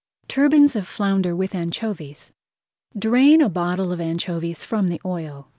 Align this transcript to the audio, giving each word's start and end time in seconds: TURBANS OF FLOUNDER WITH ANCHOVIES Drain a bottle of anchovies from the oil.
TURBANS 0.27 0.75
OF 0.75 0.87
FLOUNDER 0.87 1.35
WITH 1.35 1.53
ANCHOVIES 1.53 2.31
Drain 2.97 3.39
a 3.39 3.49
bottle 3.49 3.91
of 3.91 4.01
anchovies 4.01 4.63
from 4.63 4.87
the 4.87 4.99
oil. 5.05 5.47